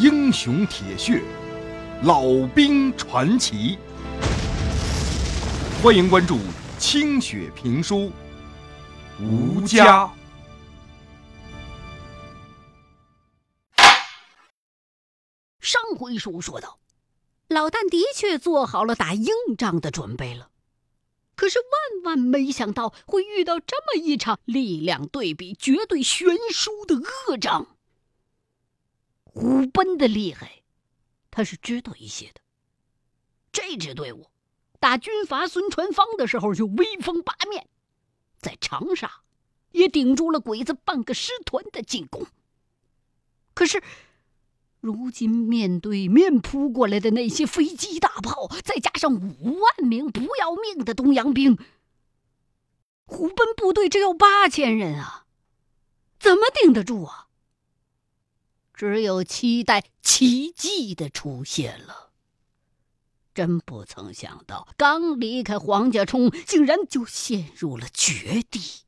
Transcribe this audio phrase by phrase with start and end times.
[0.00, 1.22] 英雄铁血，
[2.04, 2.22] 老
[2.54, 3.76] 兵传奇。
[5.82, 6.38] 欢迎关注
[6.78, 8.10] 清雪评书
[9.22, 10.06] 《吴家》。
[15.60, 16.78] 上回书说到，
[17.48, 19.28] 老旦的确做好了打硬
[19.58, 20.48] 仗的准备了。
[21.36, 26.94] 可是万万没想到会遇到这么一场力量对比绝对悬殊的
[27.28, 27.76] 恶仗。
[29.40, 30.62] 虎贲的厉害，
[31.30, 32.42] 他是知道一些的。
[33.50, 34.26] 这支队伍
[34.78, 37.66] 打军阀孙传芳的时候就威风八面，
[38.38, 39.22] 在长沙
[39.70, 42.26] 也顶住了鬼子半个师团的进攻。
[43.54, 43.82] 可是。
[44.82, 51.58] 如今面对面扑过来的那些飞机大炮，再加上五万名不要命的东洋兵，
[53.04, 55.26] 虎贲部队只有八千人啊，
[56.18, 57.28] 怎么顶得住啊？
[58.80, 62.12] 只有期待奇迹的出现了。
[63.34, 68.86] 真不曾想到，刚离开黄家冲，竟然就陷入了绝地。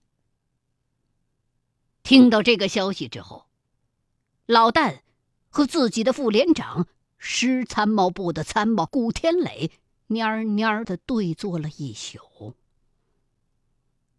[2.02, 3.44] 听到这个消息之后，
[4.47, 5.00] 老旦。
[5.55, 6.86] 和自己的副连长
[7.19, 9.70] 师参谋部的参谋古天磊
[10.08, 12.55] 蔫蔫的对坐了一宿。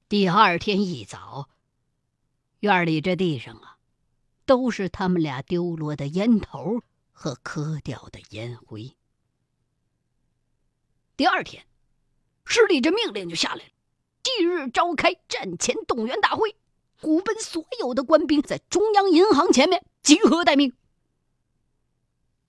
[0.08, 1.50] 第二天一早，
[2.60, 3.73] 院里这地上啊，
[4.46, 8.96] 都是他们俩丢落的烟头和磕掉的烟灰。
[11.16, 11.66] 第二天，
[12.46, 13.72] 市里这命令就下来了：
[14.24, 16.56] 即日召开战前动员大会，
[17.00, 20.74] 虎贲所有的官兵在中央银行前面集合待命。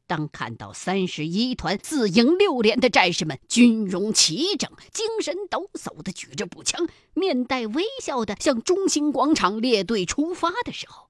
[0.06, 11.03] 当看到三十一团自营六连的战士们军容齐整、精神抖擞的举着步枪，面带微笑的向中心广场列队出发的时候，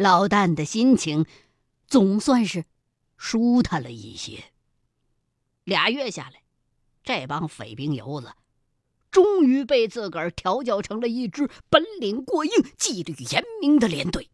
[0.00, 1.26] 老旦的心情
[1.86, 2.64] 总算是
[3.18, 4.44] 舒坦了一些。
[5.64, 6.40] 俩月下来，
[7.04, 8.32] 这帮匪兵游子
[9.10, 14.30] 终于被自个儿调教成了一支本领过硬、纪律严明的连队，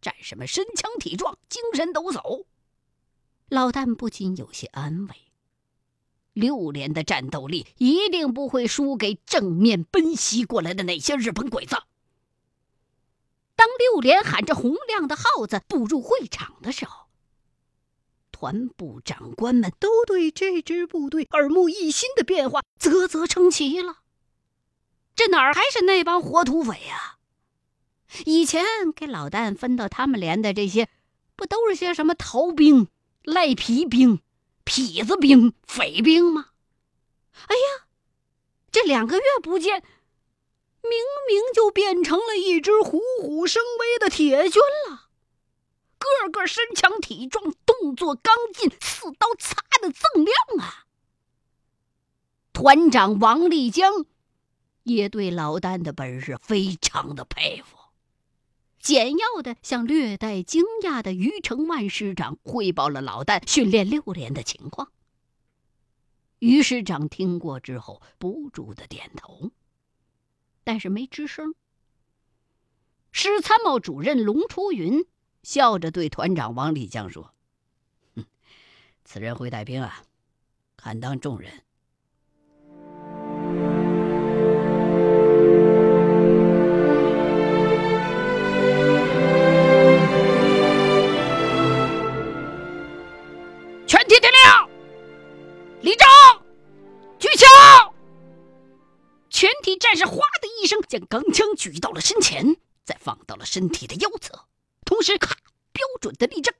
[0.00, 2.44] 战士们身强体壮、精神抖擞。
[3.48, 5.16] 老旦不禁有些安慰，
[6.34, 11.76] 六连的战斗力一定不会输给正面奔袭过来的那些日本鬼子。
[13.60, 17.08] 当六连喊着洪亮的号子步入会场的时候，
[18.32, 23.98] 团部长官们都对这支部队耳目一新的变化啧啧称奇了。
[25.14, 27.18] 这哪儿还是那帮活土匪呀？
[28.24, 28.64] 以前
[28.96, 30.88] 给老旦分到他们连的这些，
[31.36, 32.88] 不都是些什么逃兵？
[33.24, 34.22] 赖皮兵、
[34.64, 36.52] 痞子兵、匪兵吗？
[37.46, 37.84] 哎呀，
[38.72, 39.84] 这两个月不见，
[40.82, 40.92] 明
[41.28, 45.08] 明就变成了一支虎虎生威的铁军了，
[45.98, 50.86] 个个身强体壮，动作刚劲，似刀擦的锃亮啊！
[52.52, 54.06] 团长王立江
[54.82, 57.76] 也对老旦的本事非常的佩服。
[58.78, 64.90] 简要的向略带惊讶的于承万师长汇报了老旦训练六连的情况。
[66.38, 69.50] 于师长听过之后，不住的点头，
[70.64, 71.54] 但是没吱声。
[73.12, 75.04] 师参谋主任龙初云
[75.42, 77.34] 笑着对团长王立江说
[78.14, 78.24] ：“哼，
[79.04, 80.04] 此人会带兵啊，
[80.76, 81.64] 堪当重任。”
[99.80, 104.46] 战士“哗”的一声，将钢枪举到了身前，再放到了身体的腰侧，
[104.84, 105.34] 同时咔，
[105.72, 106.54] 标准的立正。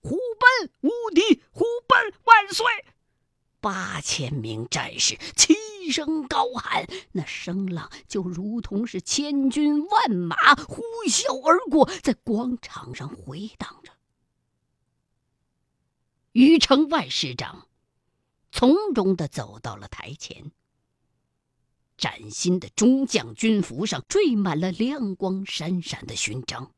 [0.00, 2.64] 虎贲无敌，虎贲万岁！
[3.60, 13.92] 八千名战士齐声高喊，那声浪就如同是千军万马呼啸而过，在广场上回荡着。
[16.32, 17.66] 于城万师长
[18.52, 20.52] 从容的走到了台前。
[21.98, 26.72] 崭新的中将军服上缀满了亮光闪闪的勋章。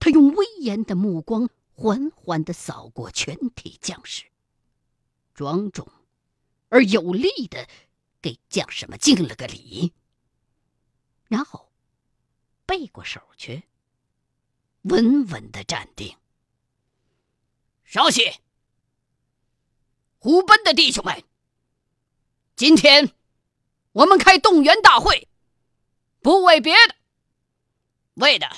[0.00, 4.24] 他用威严的目光缓缓的扫过全体将士，
[5.34, 5.86] 庄重
[6.70, 7.68] 而有力的
[8.20, 9.92] 给将士们敬了个礼，
[11.28, 11.70] 然后
[12.64, 13.64] 背过手去，
[14.82, 16.16] 稳稳的站定。
[17.84, 18.22] 稍息，
[20.18, 21.22] 虎贲的弟兄们。
[22.62, 23.10] 今天，
[23.90, 25.26] 我们开动员大会，
[26.20, 26.94] 不为别的，
[28.14, 28.48] 为的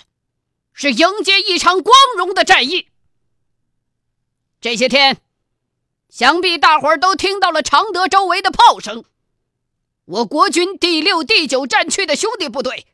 [0.74, 2.90] 是迎接一场光荣的战役。
[4.60, 5.22] 这些天，
[6.10, 9.06] 想必大伙儿都听到了常德周围的炮声。
[10.04, 12.86] 我国军第六、第九战区的兄弟部队，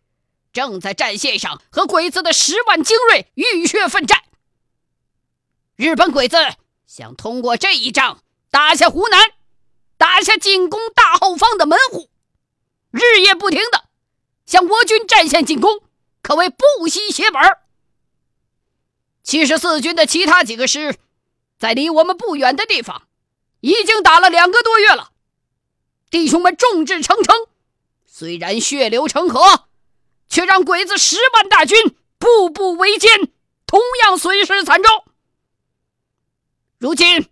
[0.52, 4.22] 正在战线上和鬼子的十万精锐浴血奋战。
[5.74, 6.36] 日本鬼子
[6.86, 9.32] 想通过这一仗打下湖南，
[10.00, 12.08] 打下进攻大后方的门户，
[12.90, 13.84] 日夜不停的
[14.46, 15.82] 向我军战线进攻，
[16.22, 17.42] 可谓不惜血本。
[19.22, 20.96] 七十四军的其他几个师，
[21.58, 23.08] 在离我们不远的地方，
[23.60, 25.10] 已经打了两个多月了。
[26.08, 27.36] 弟兄们众志成城，
[28.06, 29.66] 虽然血流成河，
[30.30, 33.30] 却让鬼子十万大军步步为艰，
[33.66, 35.04] 同样损失惨重。
[36.78, 37.28] 如今，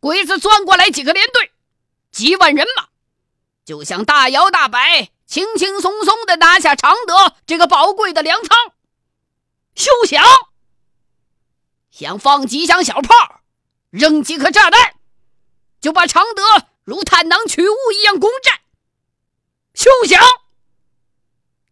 [0.00, 1.52] 鬼子钻过来几个连队，
[2.16, 2.88] 几万人马，
[3.66, 8.72] 就想大摇大摆、轻轻松松的拿下常德这个宝贵的粮仓。
[9.74, 10.24] 休想！
[11.90, 13.42] 想放几响小炮，
[13.90, 14.94] 扔几颗炸弹，
[15.78, 16.42] 就把常德
[16.84, 18.60] 如探囊取物一样攻占。
[19.74, 20.18] 休想！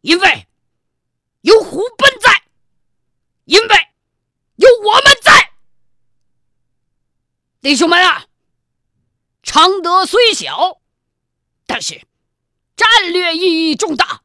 [0.02, 0.46] 因为
[1.41, 2.43] 有虎贲在，
[3.46, 3.88] 因为
[4.56, 5.52] 有我们在。
[7.62, 8.26] 弟兄们啊，
[9.44, 10.81] 常德虽小，
[11.67, 12.02] 但是
[12.76, 14.23] 战略意义重大。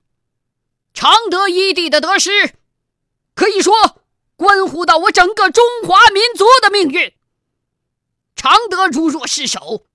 [0.94, 2.56] 常德一地的得失，
[3.36, 4.01] 可以说
[4.36, 7.13] 关乎到我整个中华民族的命运。
[8.36, 9.86] 常德如若失守，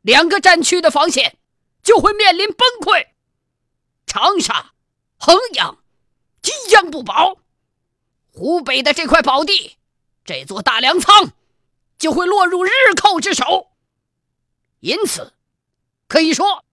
[0.00, 1.36] 两个战区的防线
[1.82, 3.08] 就会面临崩溃，
[4.06, 4.72] 长沙、
[5.18, 5.78] 衡阳
[6.42, 7.36] 即将不保，
[8.32, 9.76] 湖北的这块宝地，
[10.24, 11.32] 这座大粮仓。
[11.98, 13.72] 就会落入日寇之手，
[14.80, 15.32] 因此
[16.06, 16.64] 可以说，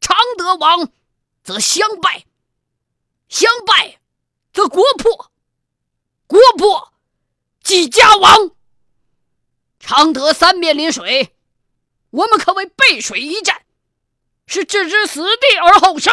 [0.00, 0.90] 常德亡
[1.42, 2.26] 则相败，
[3.28, 4.00] 相败
[4.52, 5.30] 则国破，
[6.26, 6.92] 国破
[7.62, 8.50] 即家亡。
[9.78, 11.34] 常德三面临水，
[12.10, 13.64] 我们可谓背水一战，
[14.46, 16.12] 是置之死地而后生。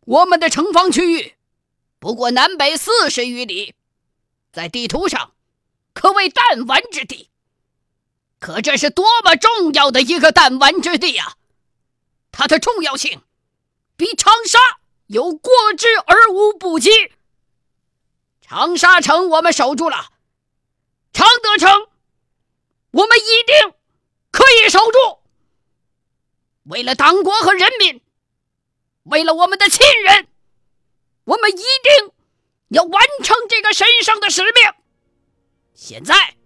[0.00, 1.34] 我们的城防区域
[1.98, 3.74] 不过南北四十余里，
[4.52, 5.32] 在地图上。
[5.92, 7.29] 可谓弹丸之地，
[8.40, 11.36] 可这是多么重要的一个弹丸之地呀！
[12.32, 13.22] 它的重要性
[13.96, 14.58] 比长沙
[15.06, 16.90] 有过之而无不及。
[18.40, 20.10] 长沙城我们守住了，
[21.12, 21.88] 常德城
[22.92, 23.74] 我们一定
[24.30, 25.18] 可以守住。
[26.64, 28.00] 为了党国和人民，
[29.02, 30.28] 为了我们的亲人，
[31.24, 32.12] 我们一定
[32.68, 34.72] 要完成这个神圣的使命。
[35.74, 36.36] 现在，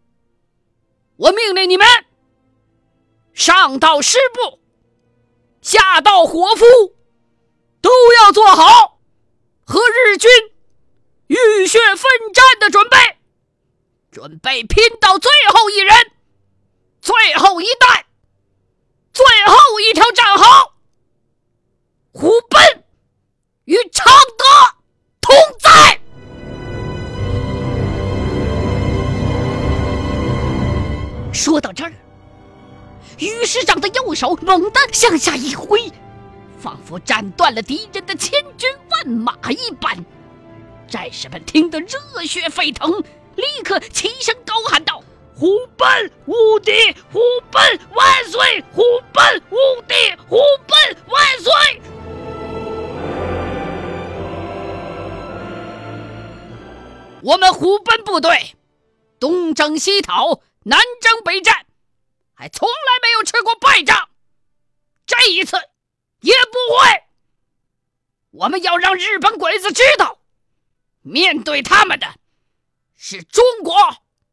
[1.17, 1.87] 我命令你们，
[3.33, 4.59] 上到师部，
[5.63, 6.65] 下到伙夫，
[7.81, 8.99] 都要做好
[9.65, 10.31] 和日军
[11.29, 12.97] 浴血奋战的准备，
[14.11, 16.13] 准备拼到最后一人、
[17.01, 18.07] 最后一代、
[19.13, 20.75] 最后一条战壕，
[22.13, 22.83] 虎贲
[23.65, 24.45] 与常德
[25.21, 25.35] 同
[31.45, 31.93] 说到这儿，
[33.19, 35.93] 于师长的右手猛地向下一挥，
[36.59, 39.95] 仿佛斩断了敌人的千军万马一般。
[40.89, 42.91] 战士们听得热血沸腾，
[43.37, 45.05] 立刻齐声高喊道
[45.37, 45.87] ：“虎贲
[46.25, 46.73] 无敌！
[47.13, 47.21] 虎
[47.53, 47.61] 贲
[47.95, 48.65] 万岁！
[48.73, 48.83] 虎
[49.13, 49.95] 贲无敌！
[50.27, 50.75] 虎贲
[51.09, 51.53] 万岁！”
[57.21, 58.55] 我们虎贲部队
[59.21, 60.41] 东征西讨。
[60.65, 61.67] 南征北战，
[62.35, 64.09] 还从来没有吃过败仗，
[65.07, 65.57] 这一次
[66.21, 67.05] 也不会。
[68.31, 70.19] 我们要让日本鬼子知道，
[71.03, 72.15] 面对他们的
[72.97, 73.77] 是中国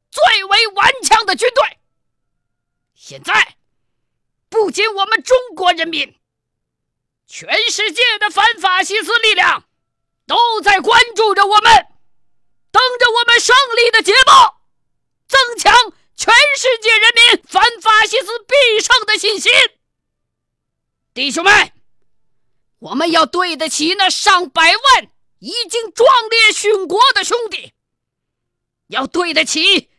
[0.09, 1.79] 最为顽强的军队。
[2.95, 3.57] 现在，
[4.47, 6.17] 不仅我们中国人民，
[7.27, 9.65] 全世界的反法西斯力量
[10.25, 11.87] 都在关注着我们，
[12.71, 14.61] 等着我们胜利的捷报，
[15.27, 15.73] 增强。
[16.15, 19.51] 全世界人民反法西斯必胜的信心，
[21.13, 21.71] 弟兄们，
[22.79, 27.73] 我们要对得起那上百万已经壮烈殉国的兄弟，
[28.87, 29.89] 要对得起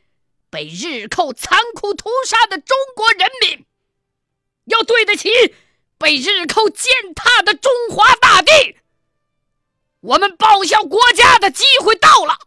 [0.48, 3.66] 被日寇残酷屠杀的中国人民，
[4.66, 5.30] 要对得起
[5.98, 8.76] 被日寇践踏的中华大地。
[10.00, 12.38] 我们报效国家的机会到了，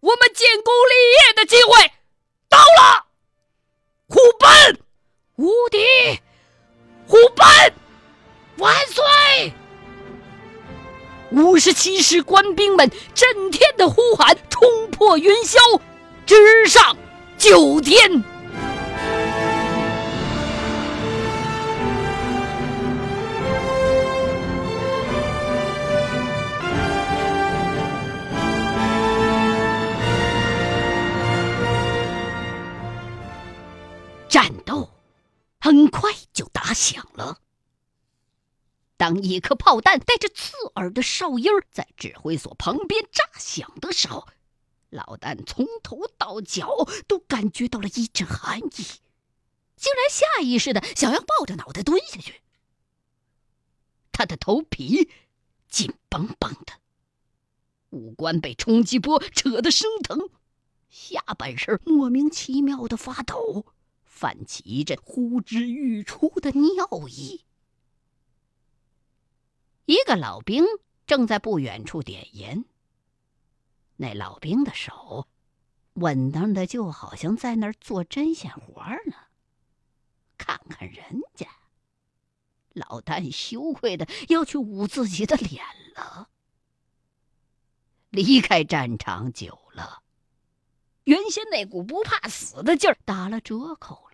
[0.00, 1.92] 我们建功立业的机会。
[2.48, 3.04] 到了，
[4.08, 4.76] 虎贲
[5.36, 5.78] 无敌，
[7.06, 7.72] 虎贲
[8.58, 9.52] 万岁！
[11.32, 15.80] 五十七师官兵们震天的呼喊冲破云霄，
[16.24, 16.96] 直上
[17.36, 18.24] 九天。
[34.36, 34.90] 战斗
[35.58, 37.40] 很快就打响了。
[38.98, 44.28] 当一颗炮弹带着刺耳的哨音在指挥所旁边炸响的时候，
[44.90, 52.42] 老旦从头到脚都感觉到了一阵寒意，竟然下意识的想要抱着脑袋蹲下去。
[54.12, 55.10] 他的头皮
[55.66, 56.74] 紧绷绷的，
[57.88, 60.28] 五官被冲击波扯得生疼，
[60.90, 63.64] 下半身莫名其妙的发抖，
[64.16, 67.44] 泛起一阵呼之欲出的尿意。
[69.84, 70.64] 一个老兵
[71.06, 72.64] 正在不远处点烟。
[73.96, 75.28] 那老兵的手
[75.92, 79.16] 稳当的，就好像在那儿做针线活呢。
[80.38, 81.46] 看看人家，
[82.72, 85.62] 老旦羞愧的要去捂自己的脸
[85.94, 86.30] 了。
[88.08, 90.02] 离开战场久了，
[91.04, 94.05] 原先那股不怕死的劲儿打了折扣。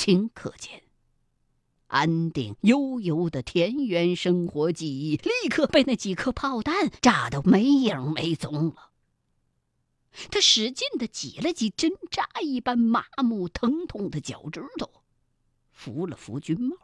[0.00, 0.82] 顷刻间。
[1.88, 8.92] 安定悠悠的田园生活记忆，立刻被那几颗炮弹炸得没影没踪了。
[10.30, 15.02] 他使劲的挤了挤针扎一般麻木疼痛的脚趾头，
[15.70, 16.76] 扶了扶军帽，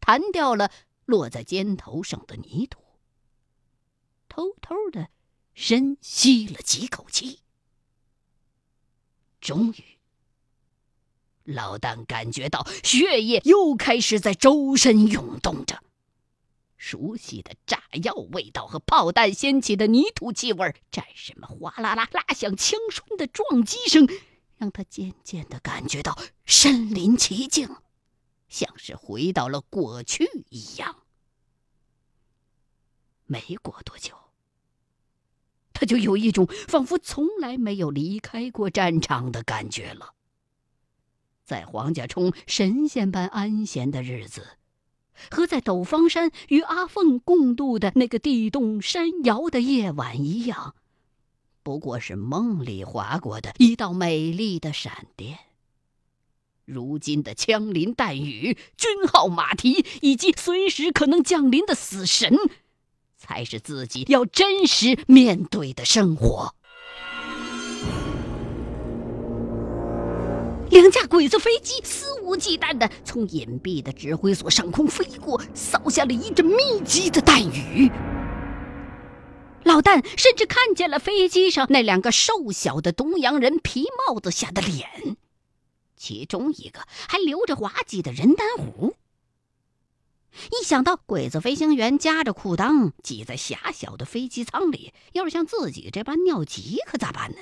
[0.00, 0.72] 弹掉了
[1.04, 2.80] 落在肩头上的泥土，
[4.30, 5.10] 偷偷的
[5.52, 7.40] 深吸了几口气，
[9.42, 9.97] 终于。
[11.48, 15.82] 老旦感觉到血液又开始在周身涌动着，
[16.76, 24.06] 熟悉的炸药味道和炮弹掀起的泥土气味，战士们哗啦啦拉响枪栓的撞击声，
[24.58, 27.76] 让他渐渐的感觉到身临其境，
[28.48, 31.04] 像是回到了过去一样。
[33.24, 34.14] 没过多久，
[35.72, 40.14] 他就有一种仿佛从来没有离开过战场的感觉了。
[41.48, 44.58] 在黄家冲神仙般安闲的日子，
[45.30, 50.74] 和在斗方山与阿凤共度的那个地动山摇的夜晚一样，
[51.62, 55.38] 不过是梦里划过的一道美丽的闪电。
[56.66, 62.36] 如今的枪林弹雨、军号马蹄，以及随时可能降临的死神，
[63.16, 66.54] 才是自己要真实面对的生活。
[70.70, 77.90] 两架鬼子飞机肆无忌惮地从隐蔽的指挥所上空飞过，扫下了一阵密集的弹雨。
[79.64, 85.16] 老旦甚至看见了飞机上那两个瘦小的东洋人皮帽子下的脸，
[85.96, 88.94] 其中一个还留着滑稽的人丹胡。
[90.52, 97.38] 一想到鬼子飞行员夹着裤裆挤在狭小的飞机舱里，要是像自己这般尿急，可咋办呢？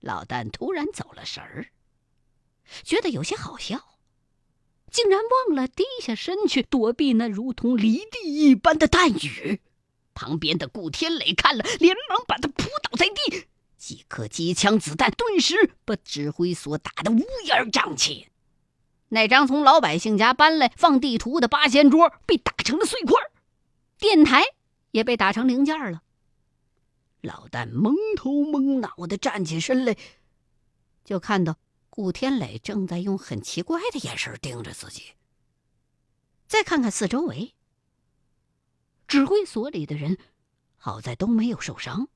[0.00, 1.68] 老旦突然走了神儿，
[2.82, 3.98] 觉得有些好笑，
[4.90, 9.60] 竟然忘了低下身去躲避那如同犁地一般的弹雨。
[10.14, 13.46] 旁边的顾天磊看了，连忙把他扑倒在地。
[13.76, 18.28] 几颗机枪子弹顿时把指挥所打得乌烟瘴气。
[19.08, 23.16] 那张从老百姓家搬来放地图的八仙桌被打成了碎块，
[23.98, 24.44] 电台
[24.90, 26.02] 也被打成零件了。
[27.22, 29.96] 老旦蒙头蒙脑的站起身来，
[31.04, 31.56] 就看到
[31.90, 35.12] 顾天磊正在用很奇怪的眼神盯着自己。
[36.46, 37.54] 再看看四周围，
[39.06, 40.18] 指挥所里的人
[40.76, 42.08] 好在都没有受伤。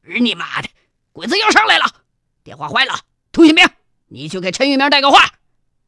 [0.00, 0.70] 日你妈的，
[1.12, 2.04] 鬼子要上来了！
[2.42, 3.68] 电话坏了，童新兵，
[4.06, 5.34] 你去给陈玉明带个话，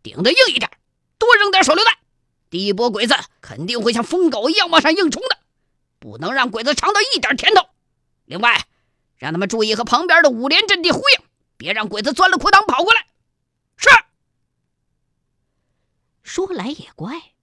[0.02, 0.70] 顶得硬一点，
[1.18, 1.96] 多扔点手榴弹。
[2.50, 5.38] 第一波鬼子肯定会像疯狗一样往上硬冲的，
[5.98, 7.68] 不能让鬼子尝到一点甜头。
[8.32, 8.66] 另外，
[9.18, 11.24] 让他们注意和旁边的五连阵地呼应，
[11.58, 13.06] 别让鬼子钻了裤裆跑过来。
[13.76, 13.90] 是。
[16.22, 17.34] 说来也怪，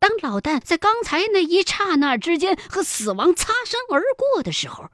[0.00, 4.90] 当老旦在刚才那一刹那之间和死亡擦身而过的时候，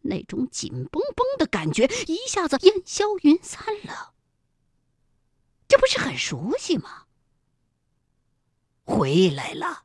[0.00, 4.14] 那种紧绷绷的感觉一下子烟消云散了。
[5.68, 7.02] 这不是很熟悉吗？
[8.84, 9.82] 回来了，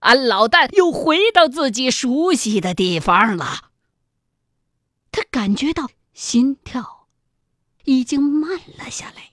[0.00, 3.69] 俺老旦又回到自己熟悉的地方了。
[5.10, 7.08] 他感觉到心跳
[7.84, 9.32] 已经慢了下来，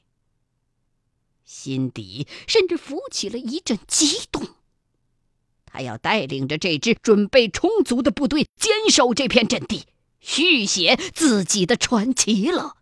[1.44, 4.56] 心底甚至浮起了一阵激动。
[5.66, 9.86] 他要带领着这支准备充足的部队坚守这片阵地，
[10.20, 12.78] 续写自己的传奇了。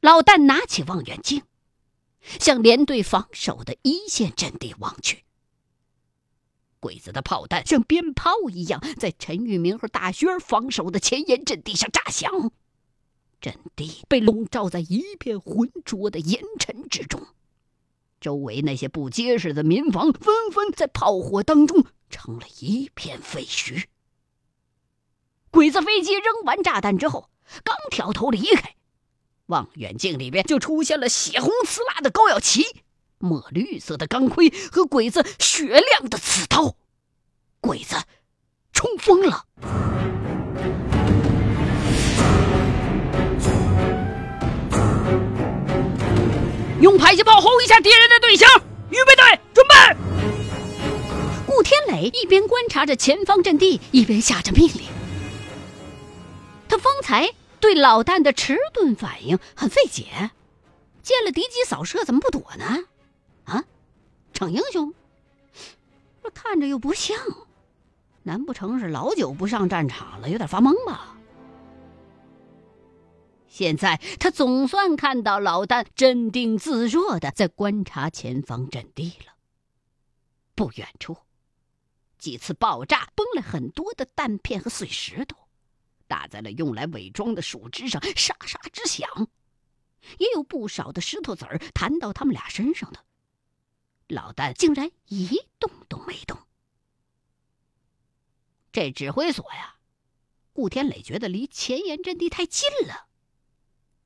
[0.00, 1.42] 老旦拿起望远镜，
[2.40, 5.24] 向连队防守的一线阵地望去。
[6.80, 12.50] 鬼子的炮弹像鞭炮一样，在陈玉明和大轩防守的前沿阵地上炸响，
[13.40, 17.20] 阵地被笼罩在一片浑浊的烟尘之中。
[18.20, 23.84] 周围那些不结实的民房纷纷在炮火当中成了一片废墟。
[25.50, 27.30] 鬼子飞机扔完炸弹之后，
[27.62, 28.74] 刚挑头离开，
[29.46, 32.64] 望远镜里边就出现了血红刺辣的高耀旗、
[33.18, 36.76] 墨绿色的钢盔和鬼子雪亮的刺刀。
[37.60, 37.96] 鬼子
[38.72, 39.44] 冲锋了！
[46.80, 48.46] 用迫击炮轰一下敌人的队形！
[48.90, 49.96] 预备队，准备！
[51.44, 54.82] 顾天磊一边观察着前方阵地，一边下着命令。
[56.68, 60.30] 他方才对老旦的迟钝反应很费解，
[61.02, 62.84] 见了敌机扫射，怎么不躲呢？
[64.38, 64.94] 逞英雄？
[66.22, 67.18] 这看着又不像，
[68.22, 71.18] 难不成是老久不上战场了，有点发懵吧？
[73.48, 79.34] 现在他总算看到老旦镇定自若的在观察前方阵地了。
[80.54, 81.16] 不远处，
[82.16, 85.36] 几次爆炸崩了很多的弹片和碎石头，
[86.06, 89.08] 打在了用来伪装的树枝上，沙沙直响。
[90.18, 93.00] 也有不少的石头子儿弹到他们俩身上的。
[94.08, 96.38] 老旦竟然一动都没动。
[98.72, 99.76] 这指挥所呀，
[100.52, 103.06] 顾天磊觉得离前沿阵地太近了。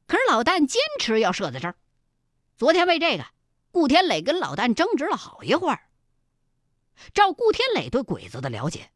[0.06, 1.76] 可是老旦坚持要设在这儿。
[2.56, 3.26] 昨天为这个，
[3.70, 5.88] 顾天磊跟老旦争执了好一会儿。
[7.14, 8.92] 照顾天磊对鬼子的了解，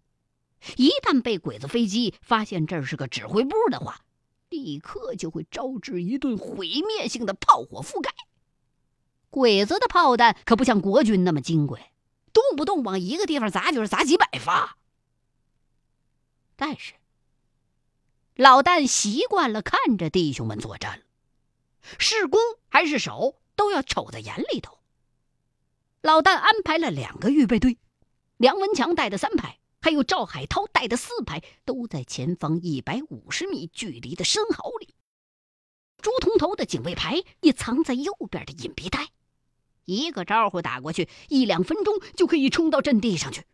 [0.76, 4.04] 一旦被鬼子飞机发现这是个指挥部的话，
[4.48, 8.12] 立刻就会招致一顿毁灭性的炮火覆盖。
[9.36, 11.92] 鬼子的炮弹可不像国军那么金贵，
[12.32, 14.78] 动不动往一个地方砸就是砸几百发。
[16.56, 16.94] 但是。
[18.34, 21.04] 老旦习惯了看着弟兄们作战了，
[21.98, 24.78] 是攻还是守都要瞅在眼里头。
[26.00, 27.76] 老旦安排了两个预备队，
[28.38, 34.94] 梁文强带的三排，还有赵海涛带的四排，都在前方一百五十米距离的深壕里。
[35.98, 39.08] 朱铜头的警卫排也藏在右边的隐蔽带，
[39.86, 43.44] 一个招呼打过去，一两分钟就可以冲到阵地上去。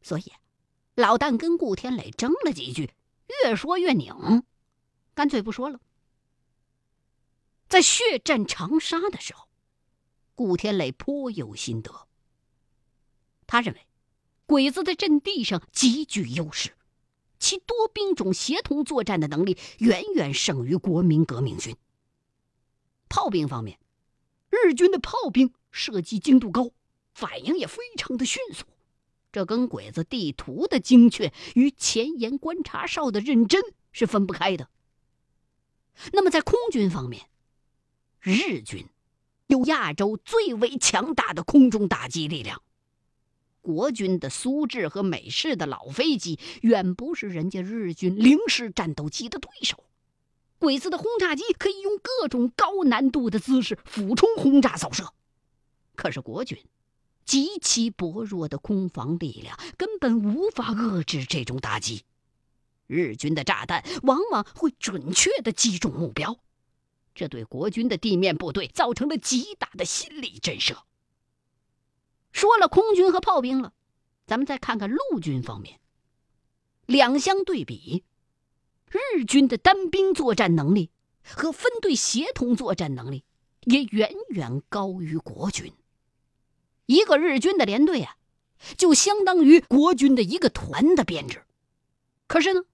[0.00, 0.32] 所以，
[0.94, 2.92] 老旦跟顾天磊争了几句。
[3.42, 4.44] 越说越拧，
[5.14, 5.80] 干脆不说了。
[7.68, 9.48] 在血战长沙的时候，
[10.34, 12.06] 顾天磊颇有心得。
[13.46, 13.86] 他认为，
[14.44, 16.76] 鬼子的阵地上极具优势，
[17.38, 21.74] 其多兵种协同作战的能力远远胜于国民革命军。
[23.08, 23.78] 炮兵方面，
[24.54, 26.70] 日军的炮兵射击精度高，
[27.12, 28.64] 反应也非常的迅速。
[29.32, 34.68] 这跟鬼子地图的精确与前沿观察哨的认真是分不开的。
[36.12, 37.28] 那么在空军方面，
[38.20, 38.86] 日军
[39.48, 42.62] 有亚洲最为强大的空中打击力量，
[43.60, 49.84] 国军的苏制和美式的老飞机远不是人家日军零式战斗机的对手。
[50.64, 55.12] 鬼子的轰炸机可以用各种高难度的姿势俯冲轰炸扫射，
[55.94, 56.58] 可是国军。
[57.26, 62.04] 极其薄弱的空防力量根本无法遏制这种打击，
[62.86, 66.38] 日军的炸弹往往会准确的击中目标，
[67.14, 70.78] 这对国军的地面部队造成了极大的心理震慑。
[72.32, 73.74] 说了空军和炮兵了，
[74.26, 75.78] 咱们再看看陆军方面。
[76.86, 78.04] 两相对比，
[78.90, 80.90] 日军的单兵作战能力
[81.24, 83.24] 和分队协同作战能力
[83.62, 85.72] 也远远高于国军。
[86.86, 88.16] 一个日军的连队啊，
[88.76, 91.44] 就相当于国军的一个团的编制。
[92.26, 92.64] 可是呢，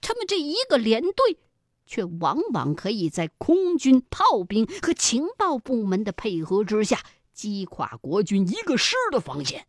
[0.00, 1.38] 他们这一个连队，
[1.86, 9.66] 却往往可以在空军、炮兵和情报部门的配合之下，击垮国军一个师的防线，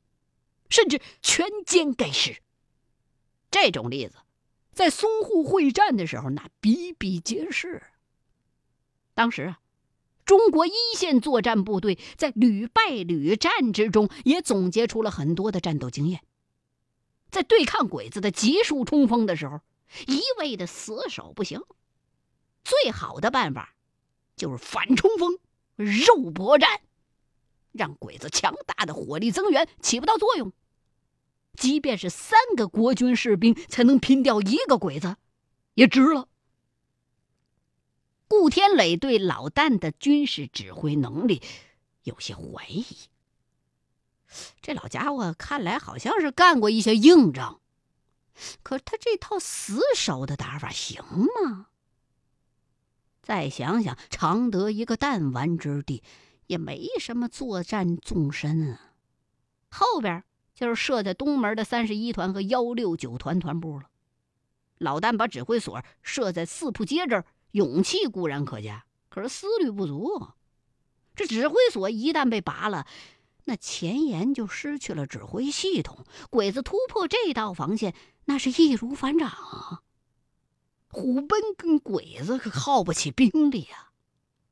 [0.69, 2.41] 甚至全歼该师。
[3.51, 4.15] 这种例子，
[4.75, 7.81] 在淞沪会战的时候那比比皆是。
[9.15, 9.59] 当时啊。
[10.25, 16.21] 中国一线作战部队在屡败屡战之中，也总结出了很多的战斗经验。
[17.29, 19.61] 在对抗鬼子的急速冲锋的时候，
[20.07, 21.61] 一味的死守不行，
[22.63, 23.75] 最好的办法
[24.35, 25.37] 就是反冲锋、
[25.75, 26.81] 肉搏战。
[27.71, 30.51] 让鬼子强大的火力增援起不到作用。
[31.55, 35.15] 即便是三个国军士兵才能拼掉一个鬼子，
[35.73, 36.27] 也值了。
[38.27, 41.41] 顾天磊对老旦的军事指挥能力
[42.03, 42.85] 有些怀疑。
[44.61, 47.61] 这老家伙看来好像是干过一些硬仗，
[48.63, 51.67] 可他这套死守的打法行吗？
[53.21, 56.03] 再想想，常德一个弹丸之地，
[56.47, 58.95] 也没什么作战纵深啊。
[59.69, 60.23] 后边
[60.55, 63.89] 就是设在东门的三十一团和幺六九团团部了。
[64.79, 70.29] 老旦把指挥所设在四铺街这儿，勇气固然可嘉，可是思虑不足。
[71.15, 72.85] 这指挥所一旦被拔了，
[73.45, 79.81] 那前沿就失去了指挥系统，鬼子突破这道防线，那是易如反掌啊！
[80.89, 83.91] 虎贲跟鬼子可耗不起兵力啊，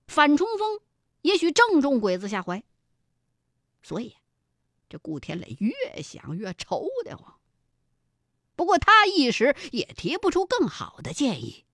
[0.07, 0.79] 反冲锋
[1.21, 2.63] 也许正中鬼子下怀。
[3.81, 4.15] 所以，
[4.93, 7.39] 这顾天磊越想越愁得慌。
[8.55, 11.65] 不过他一时也提不出更好的建议，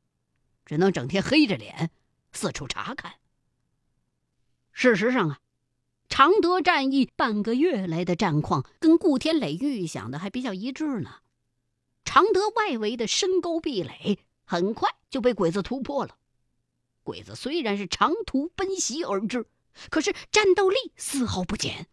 [0.66, 1.92] 只能整天黑着脸
[2.32, 3.16] 四处查看。
[4.72, 5.40] 事实上啊。
[6.08, 11.18] 常德战役半个月来的战况，跟顾天磊预想的还比较一致呢。
[12.06, 16.18] 常德外围的深沟壁垒很快就被鬼子突破了。
[17.04, 19.46] 鬼子虽然是长途奔袭而至，
[19.90, 21.90] 可是战斗力丝毫不减。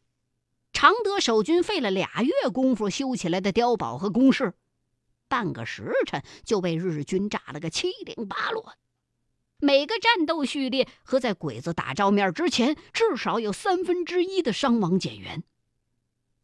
[0.77, 4.53] 常德守军费了俩月功夫修起来的碉堡和工事，
[5.27, 8.75] 半个时辰就被日军炸了个七零八落。
[9.59, 15.45] 每个战斗序列和在鬼子打照面之前，至少有三分之一的伤亡减员。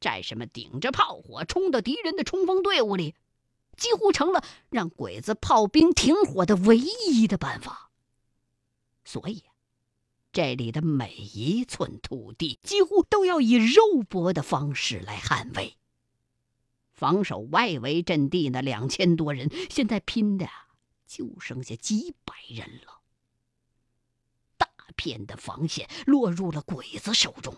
[0.00, 3.14] 战士们顶着炮火冲到敌人的冲锋队伍里，
[3.76, 7.90] 几乎成了让鬼子炮兵停火的唯一的办法。
[9.04, 9.44] 所以，
[10.32, 15.76] 这里的每一寸土地几乎都要以肉搏的方式来捍卫。
[16.90, 20.48] 防守外围阵地那两千多人，现在拼的
[21.06, 23.00] 就剩下几百人了。
[24.56, 27.56] 大片的防线落入了鬼子手中，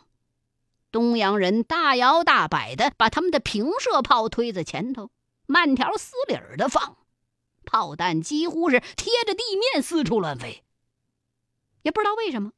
[0.91, 5.13] 东洋人大摇大摆的把他们的平射炮推在前头，
[5.47, 6.97] 慢条斯理的放，
[7.65, 10.65] 炮弹几乎是贴着地面四处乱飞。
[11.83, 12.53] 也不知道为什么，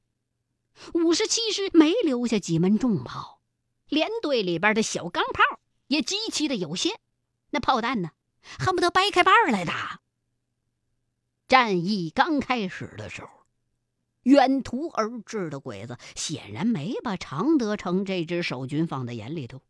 [0.94, 3.40] 五十七师没留下几门重炮，
[3.88, 7.00] 连队里边的小钢炮也极其的有限，
[7.50, 8.10] 那炮弹呢，
[8.58, 10.00] 恨不得掰开把来打。
[11.48, 13.28] 战役刚开始的时候。
[14.26, 19.62] 远途而至的鬼子显然没把常德城这支守军放在眼里头。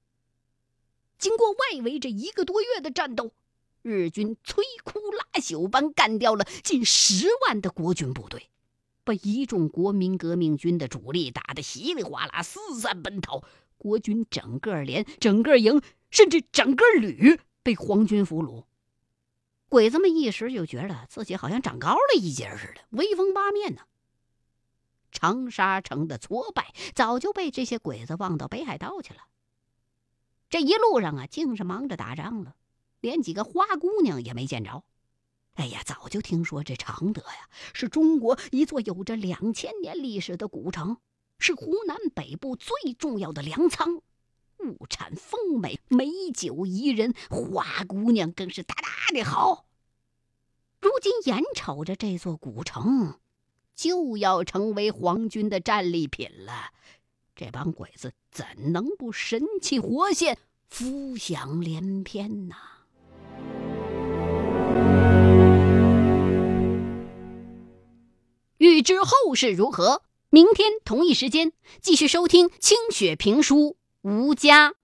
[1.18, 3.32] 经过外围这一个多月的战斗，
[3.82, 8.48] 日军摧枯拉朽般干掉了近十万的国军部队，
[9.06, 13.44] 把一众国民革命军的主力打得稀里哗啦四散奔逃。
[13.78, 18.64] 国军整个连、整个营，甚至整个旅被皇军俘虏。
[19.68, 23.82] 鬼子们一时就觉得自己好像长高了一截似的，威风八面呢。
[25.12, 29.20] 长沙城的挫败早就被这些鬼子忘到北海道去了。
[30.48, 32.56] 这一路上啊，净是忙着打仗了，
[33.00, 34.82] 连几个花姑娘也没见着。
[35.56, 40.96] 哎呀，早就听说这常德呀，是中国一座有着两千年历史的古城，
[41.38, 43.96] 是湖南北部最重要的粮仓，
[44.58, 49.66] 物产丰美，美酒宜人，花姑娘更是大大的好。
[50.80, 53.18] 如今眼瞅着这座古城。
[53.74, 56.72] 就要成为皇军的战利品了，
[57.34, 60.38] 这帮鬼子怎能不神气活现、
[60.70, 62.56] 浮想联翩呢？
[68.86, 70.02] 知后事如何？
[70.30, 71.50] 明天同一时间
[71.82, 74.74] 继续收听清雪评书吴家。